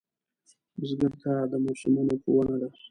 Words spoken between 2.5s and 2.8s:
ده